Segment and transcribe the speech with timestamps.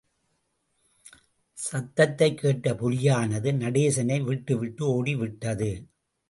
[1.53, 5.85] சத்தத்தைக் கேட்ட புலியானது நடேசனை விட்டுவிட்டு ஓடிவிட்டது.